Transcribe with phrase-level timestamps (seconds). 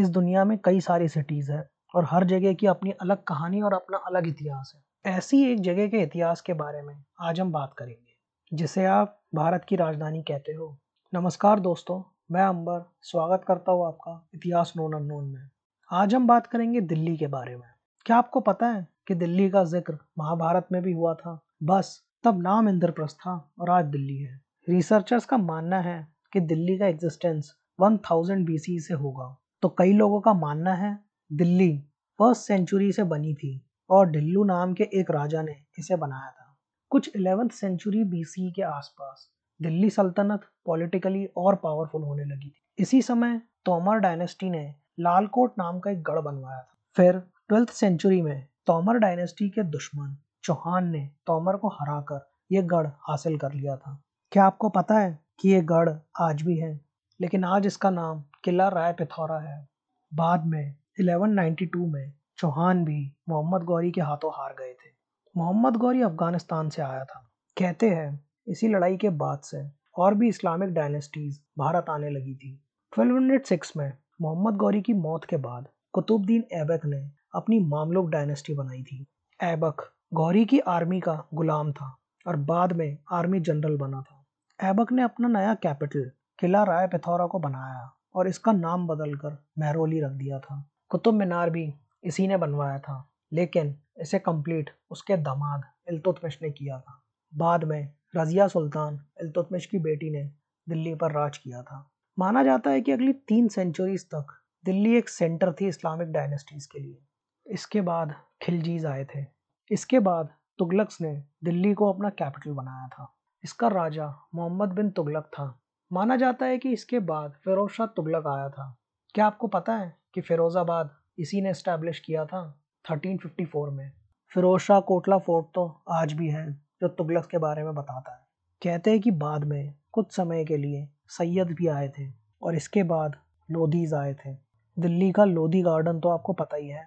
[0.00, 3.74] इस दुनिया में कई सारी सिटीज़ है और हर जगह की अपनी अलग कहानी और
[3.74, 7.74] अपना अलग इतिहास है। ऐसी एक जगह के इतिहास के बारे में आज हम बात
[7.78, 10.78] करेंगे, जिसे आप भारत की राजधानी कहते हो।
[11.14, 12.02] नमस्कार दोस्तों,
[12.32, 15.50] मैं अंबर, स्वागत करता हूँ आपका इतिहास नोन अननोन में।
[15.92, 17.68] आज हम बात करेंगे दिल्ली के बारे में।
[18.06, 21.40] क्या आपको पता है कि दिल्ली का ज़िक्र महाभारत में भी हुआ था?
[21.62, 26.78] बस, तब नाम इंद्रप्रस्थ था और आज दिल्ली है। रिसर्चर्स का मानना है कि दिल्ली
[26.78, 30.98] का एग्जिस्टेंस 1000 बीसी से होगा। तो कई लोगों का मानना है,
[31.32, 31.78] दिल्ली
[32.18, 36.56] फ़र्स्ट सेंचुरी से बनी थी और ढिल्लू नाम के एक राजा ने इसे बनाया था।
[36.90, 39.30] कुछ इलेवेंथ सेंचुरी बीसी के आसपास
[39.62, 45.80] दिल्ली सल्तनत पॉलिटिकली और पावरफुल होने लगी थी। इसी समय तोमर डायनेस्टी ने लालकोट नाम
[45.80, 51.10] का एक गढ़ बनवाया था। फिर ट्वेल्थ सेंचुरी में तोमर डायनेस्टी के दुश्मन चौहान ने
[51.26, 54.02] तोमर को हराकर ये गढ़ हासिल कर लिया था।
[54.32, 56.89] क्या आपको पता है कि ये गढ़ आज भी है?
[57.20, 59.68] लेकिन आज इसका नाम किला राय पिथौरा है।
[60.14, 64.90] बाद में 1192 में, चौहान भी मोहम्मद गौरी के हाथों हार गए थे।
[65.36, 70.28] मोहम्मद गौरी अफ़गानिस्तान से आया था। कहते हैं, इसी लड़ाई के बाद से और भी
[70.28, 72.62] इस्लामिक डायनेस्टीज भारत आने लगी थी।
[72.92, 78.82] 1206 में मोहम्मद गौरी की मौत के बाद कुतुबुद्दीन ऐबक ने अपनी मामलुक डायनेस्टी बनाई
[78.82, 79.06] थी।
[79.40, 81.96] ऐबक गौरी की आर्मी का गुलाम था
[82.26, 84.26] और बाद में आर्मी जनरल बना था।
[84.60, 86.10] ऐबक ने अपना नया कैपिटल
[86.40, 91.50] किला राय पिथौरा को बनाया और इसका नाम बदलकर महरोली रख दिया था। कुतुब मीनार
[91.50, 91.74] भी
[92.04, 97.02] इसी ने बनवाया था, लेकिन इसे कंप्लीट उसके दामाद इल्तुतमिश ने किया था।
[97.34, 100.24] बाद में रजिया सुल्तान इल्तुतमिश की बेटी ने
[100.68, 104.26] दिल्ली पर राज किया था। माना जाता है कि अगली तीन सेंचुरीज तक
[104.64, 106.98] दिल्ली एक सेंटर थी इस्लामिक डायनेस्टीज के लिए।
[107.46, 109.26] इसके बाद खिलजीज आए थे।
[109.70, 115.24] इसके बाद तुगलक्स ने दिल्ली को अपना कैपिटल बनाया था। इसका राजा मोहम्मद बिन तुगलक
[115.24, 115.56] था।
[115.92, 118.78] माना जाता है कि इसके बाद फिरोज शाह तुगलक आया था।
[119.14, 122.42] क्या आपको पता है कि फिरोज़ाबाद इसी ने इस्टेब्लिश किया था
[122.84, 123.90] 1354 में?
[124.32, 128.20] फिरोज शाह कोटला फोर्ट तो आज भी है, जो तुगलक के बारे में बताता है।
[128.62, 132.06] कहते हैं कि बाद में, कुछ समय के लिए, सैयद भी आए थे
[132.42, 133.16] और इसके बाद
[133.48, 134.34] लोधीज आए थे।
[134.76, 136.86] दिल्ली का लोधी गार्डन तो आपको पता ही है,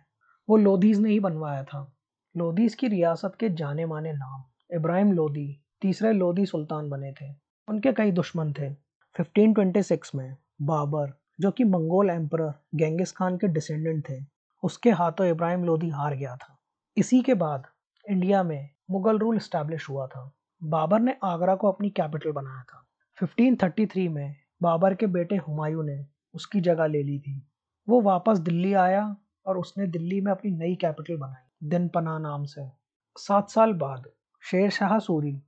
[0.50, 1.96] वो लोधीज ने ही बनवाया था।
[2.36, 4.44] लोधीज की रियासत के जाने माने नाम
[4.76, 7.32] इब्राहिम लोधी, तीसरे लोधी सुल्तान बने थे।
[7.68, 8.83] उनके कई दुश्मन थे।
[9.20, 14.26] 1526 में बाबर, जो कि मंगोल एम्पर गेंगिस खान के डिसेंडेंट थे,
[14.64, 16.58] उसके हाथों इब्राहिम लोधी हार गया था।
[16.98, 17.64] इसी के बाद
[18.10, 20.32] इंडिया में मुगल रूल स्टैब्लिश हुआ था।
[20.64, 22.88] बाबर ने आगरा को अपनी कैपिटल बनाया था।
[23.22, 27.48] 1533 में बाबर के बेटे हुमायूं ने उसकी जगह ले ली थी।
[27.90, 29.16] वो वापस दिल्ली आया
[29.46, 32.70] और उसने दिल्ली में अपनी नई कैपिटल बनाई दिन पना नाम से।
[33.18, 34.04] सात साल बाद
[34.52, 35.42] शेर शाह सूरी,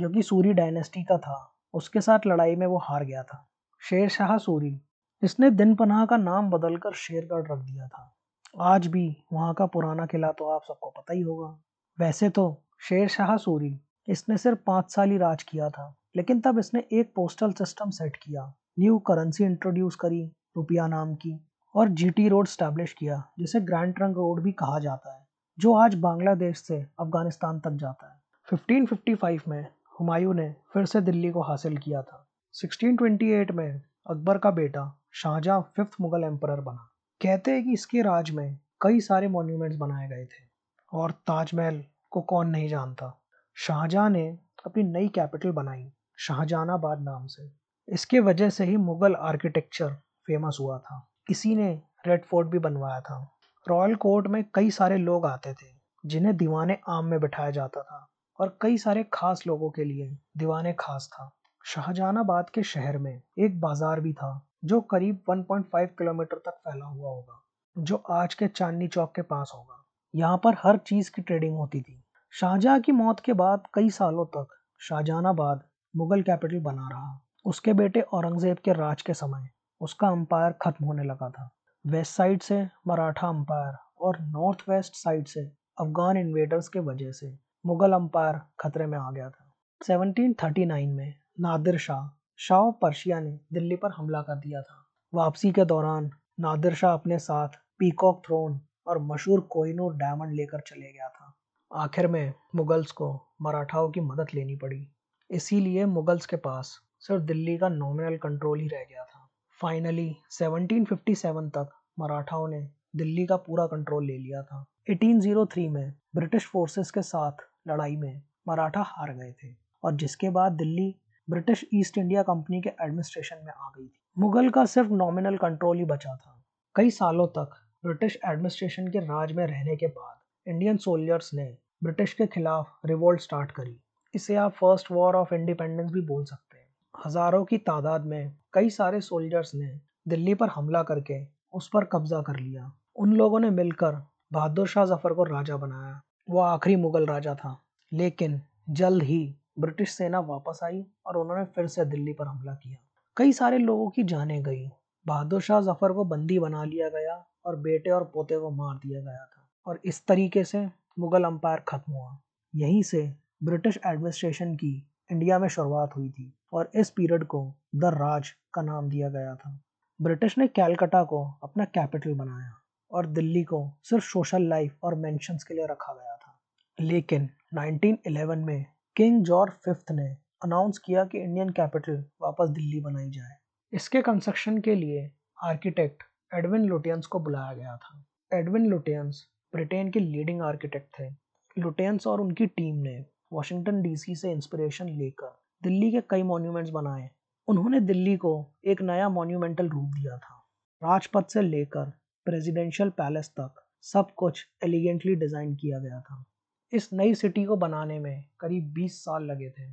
[0.00, 3.46] जो कि सूरी डायनेस्टी का था उसके साथ लड़ाई में वो हार गया था।
[3.82, 4.80] शेर शाह सूरी।
[5.22, 8.16] इसने दिन पनाह का नाम बदलकर शेरगढ़ रख दिया था।
[8.60, 11.58] आज भी वहाँ का पुराना किला तो आप सबको पता ही होगा।
[11.98, 16.58] वैसे तो शेर शाह सूरी इसने सिर्फ़ पाँच साल ही राज किया था, लेकिन तब
[16.58, 20.24] इसने एक पोस्टल सिस्टम सेट किया न्यू करेंसी इंट्रोड्यूस करी,
[20.56, 25.14] रुपया नाम की, और जीटी रोड स्टैब्लिश किया, जिसे ग्रैंड ट्रंक रोड भी कहा जाता
[25.14, 25.26] है,
[25.58, 29.66] जो आज बांग्लादेश से अफ़गानिस्तान तक जाता है। 1555 में
[30.00, 35.62] हुमायूं ने फिर से दिल्ली को हासिल किया था। 1628 में अकबर का बेटा शाहजहां
[35.62, 36.90] फिफ्थ मुगल एम्पर बना।
[37.22, 40.48] कहते हैं कि इसके राज में कई सारे मॉन्यूमेंट्स बनाए गए थे
[40.92, 43.22] और ताजमहल को कौन नहीं जानता।
[43.54, 47.52] शाहजहां ने अपनी नई कैपिटल बनाई, शाहजहानाबाद नाम से।
[47.88, 49.94] इसके वजह से ही मुगल आर्किटेक्चर
[50.26, 53.36] फ़ेमस हुआ था। किसी ने रेड फोर्ट भी बनवाया था।
[53.68, 55.66] रॉयल कोर्ट में कई सारे लोग आते थे,
[56.06, 58.09] जिन्हें दीवाने आम में बिठाया जाता था।
[58.40, 61.30] और कई सारे खास लोगों के लिए दीवाने खास था।
[61.64, 67.10] शाहजहानाबाद के शहर में एक बाज़ार भी था, जो करीब 1.5 किलोमीटर तक फैला हुआ
[67.10, 67.42] होगा,
[67.76, 69.84] जो आज के चांदनी चौक के पास होगा।
[70.14, 74.24] यहाँ पर हर चीज़ की ट्रेडिंग होती थी। शाहजहां की मौत के बाद कई सालों
[74.26, 75.62] तक शाहजहानाबाद
[75.94, 79.48] मुगल कैपिटल बना रहा। उसके बेटे औरंगज़ेब के राज के समय
[79.80, 81.50] उसका अंपायर खत्म होने लगा था।
[81.86, 85.40] वेस्ट साइड से मराठा अंपायर और नॉर्थ वेस्ट साइड से
[85.80, 89.52] अफगान इन्वेडर्स के वजह से मुगल अंपायर खतरे में आ गया था।
[89.84, 95.64] 1739 में नादिर शाह शाह पर्शिया ने दिल्ली पर हमला कर दिया था। वापसी के
[95.64, 96.10] दौरान
[96.40, 97.48] नादिर शाह अपने साथ
[97.78, 101.34] पीकॉक थ्रोन और मशहूर कोहिनूर डायमंड लेकर चले गया था।
[101.74, 104.88] आखिर में मुगल्स को मराठाओं की मदद लेनी पड़ी।
[105.30, 109.30] इसीलिए मुगल्स के पास सिर्फ़ दिल्ली का नॉमिनल कंट्रोल ही रह गया था।
[109.60, 116.46] फाइनली 1757 तक मराठाओं ने दिल्ली का पूरा कंट्रोल ले लिया था। 1803 में ब्रिटिश
[116.46, 119.54] फोर्सेस के साथ लड़ाई में मराठा हार गए थे
[119.84, 120.94] और जिसके बाद Delhi
[121.28, 125.78] British East India Company के एडमिनिस्ट्रेशन में आ गई थी। मुगल का सिर्फ़ नॉमिनल कंट्रोल
[125.78, 126.42] ही बचा था।
[126.76, 127.54] कई सालों तक
[127.84, 131.46] ब्रिटिश एडमिनिस्ट्रेशन के राज में रहने के बाद इंडियन सोल्जर्स ने
[131.84, 133.76] ब्रिटिश के खिलाफ रिवोल्ट स्टार्ट करी।
[134.14, 136.68] इसे आप फ़र्स्ट वॉर ऑफ़ इंडिपेंडेंस भी बोल सकते हैं।
[137.06, 142.20] हज़ारों की तादाद में कई सारे सोल्जर्स ने दिल्ली पर हमला करके उस पर कब्जा
[142.22, 144.02] कर लिया। उन लोगों ने मिलकर
[144.32, 147.62] बहादुर शाह ज़फ़र को राजा बनाया। वो आखिरी मुगल राजा था।
[147.92, 148.40] लेकिन
[148.70, 152.76] जल्द ही ब्रिटिश सेना वापस आई और उन्होंने फिर से दिल्ली पर हमला किया।
[153.16, 154.70] कई सारे लोगों की जाने गई।
[155.06, 159.00] बहादुर शाह ज़फ़र को बंदी बना लिया गया और बेटे और पोते को मार दिया
[159.00, 160.68] गया था और इस तरीके से
[160.98, 162.18] मुगल अंपायर खत्म हुआ।
[162.54, 163.14] यहीं से
[163.44, 168.62] ब्रिटिश एडमिनिस्ट्रेशन की इंडिया में शुरुआत हुई थी और इस पीरियड को द राज का
[168.62, 169.60] नाम दिया गया था।
[170.00, 172.59] ब्रिटिश ने कैलकटा को अपना कैपिटल बनाया।
[172.92, 176.40] और दिल्ली को सिर्फ़ सोशल लाइफ और मेंशंस के लिए रखा गया था।
[176.80, 178.66] लेकिन 1911 में
[178.96, 183.36] किंग जॉर्ज फिफ्थ ने अनाउंस किया कि इंडियन कैपिटल वापस दिल्ली बनाई जाए।
[183.72, 186.02] इसके कंस्ट्रक्शन के लिए आर्किटेक्ट
[186.34, 188.04] एडविन लुटियंस को बुलाया गया था।
[188.34, 191.10] एडविन लुटियंस ब्रिटेन के लीडिंग आर्किटेक्ट थे।
[191.58, 197.10] लुटियंस और उनकी टीम ने वॉशिंगटन डीसी से इंस्पिरेशन लेकर दिल्ली के कई मॉन्यूमेंट्स बनाए।
[197.48, 200.46] उन्होंने दिल्ली को एक नया मॉन्यूमेंटल रूप दिया था।
[200.84, 201.92] राजपथ से लेकर
[202.26, 206.24] प्रेसिडेंशियल पैलेस तक सब कुछ एलिगेंटली डिज़ाइन किया गया था।
[206.72, 209.72] इस नई सिटी को बनाने में करीब 20 साल लगे थे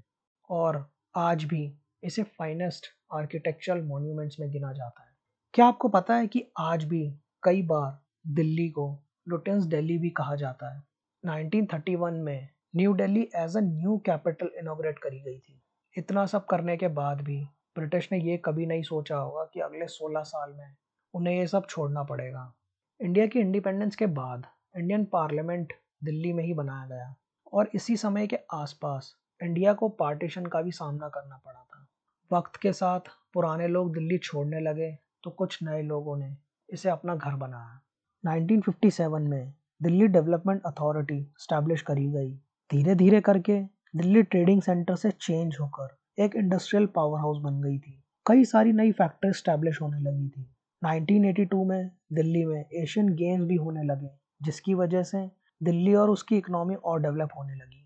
[0.49, 1.73] और आज भी
[2.03, 5.09] इसे फाइनेस्ट आर्किटेक्चरल मॉन्यूमेंट्स में गिना जाता है।
[5.53, 7.13] क्या आपको पता है कि आज भी
[7.43, 7.99] कई बार
[8.33, 10.83] दिल्ली को लुटेंस दिल्ली भी कहा जाता है?
[11.23, 15.61] 1931 में New Delhi as a new capital inaugurate करी गई थी।
[15.97, 17.43] इतना सब करने के बाद भी
[17.75, 20.75] ब्रिटिश ने ये कभी नहीं सोचा होगा कि अगले 16 साल में
[21.17, 22.53] उन्हें ये सब छोड़ना पड़ेगा।
[22.99, 24.45] इंडिया की इंडिपेंडेंस के बाद
[24.77, 25.73] इंडियन पार्लियामेंट
[26.03, 27.13] दिल्ली में ही बनाया गया
[27.53, 31.87] और इसी समय के आसपास इंडिया को पार्टीशन का भी सामना करना पड़ा था।
[32.31, 32.99] वक्त के साथ
[33.33, 34.91] पुराने लोग दिल्ली छोड़ने लगे
[35.23, 36.35] तो कुछ नए लोगों ने
[36.69, 37.79] इसे अपना घर बनाया।
[38.23, 42.31] 1957 में दिल्ली डेवलपमेंट अथॉरिटी स्टैब्लिश करी गई।
[42.69, 43.61] धीरे धीरे करके
[43.95, 48.71] दिल्ली ट्रेडिंग सेंटर से चेंज होकर एक इंडस्ट्रियल पावर हाउस बन गई थी। कई सारी
[48.73, 50.49] नई फैक्ट्री स्टैब्लिश होने लगी थी।
[50.81, 54.09] 1982 में, दिल्ली में एशियन गेम्स भी होने लगे,
[54.41, 55.29] जिसकी वजह से
[55.61, 57.83] दिल्ली और उसकी इकनॉमी और डेवलप होने लगी।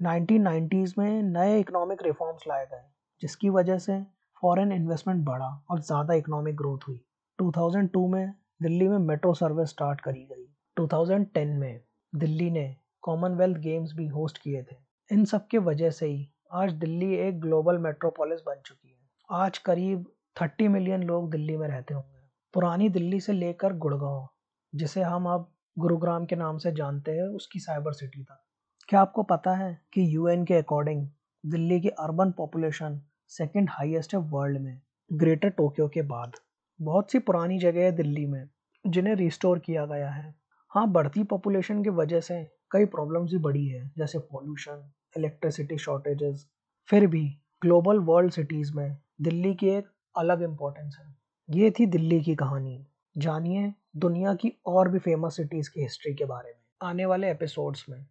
[0.00, 2.82] 1990s में नए इकोनॉमिक रिफॉर्म्स लाए गए,
[3.20, 4.02] जिसकी वजह से
[4.42, 7.00] फॉरेन इन्वेस्टमेंट बढ़ा और ज़्यादा इकोनॉमिक ग्रोथ हुई।
[7.38, 8.32] 2002 में
[8.62, 10.46] दिल्ली में मेट्रो सर्विस स्टार्ट करी गई।
[10.76, 11.80] 2010 में
[12.14, 14.76] दिल्ली ने कॉमनवेल्थ गेम्स भी होस्ट किए थे।
[15.10, 18.96] इन सब के वजह से ही आज दिल्ली एक ग्लोबल मेट्रोपोलिस बन चुकी है।
[19.30, 20.04] आज करीब
[20.36, 22.13] 30 मिलियन लोग दिल्ली में रहते होंगे।
[22.54, 24.28] पुरानी दिल्ली से लेकर गुड़गांव,
[24.72, 28.40] जिसे हम अब गुरुग्राम के नाम से जानते हैं, उसकी साइबर सिटी था
[28.88, 31.06] क्या आपको पता है कि यूएन के अकॉर्डिंग
[31.44, 34.80] दिल्ली की अर्बन पॉपुलेशन सेकंड हाईएस्ट है वर्ल्ड में
[35.10, 36.32] ग्रेटर टोक्यो के बाद।
[36.80, 38.48] बहुत सी पुरानी जगह है दिल्ली में,
[38.84, 40.34] जिन्हें रिस्टोर किया गया है।
[40.70, 46.46] हाँ बढ़ती पॉपुलेशन की वजह से कई प्रॉब्लम्स भी बढ़ी है, जैसे पॉल्यूशन इलेक्ट्रिसिटी शॉर्टेजेस
[46.88, 47.26] फिर भी
[47.62, 52.86] ग्लोबल वर्ल्ड सिटीज़ में दिल्ली की एक अलग इम्पोर्टेंस है। ये थी दिल्ली की कहानी।
[53.18, 57.86] जानिए दुनिया की और भी फ़ेमस सिटीज़ की हिस्ट्री के बारे में। आने वाले एपिसोड्स
[57.88, 58.06] में।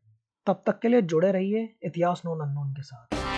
[0.46, 3.33] तब तक के लिए जुड़े रहिए इतिहास नोन अननोन के साथ।